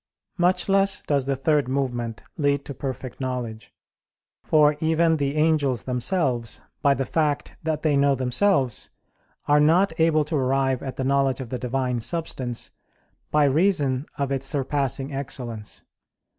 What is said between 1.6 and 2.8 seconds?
movement lead to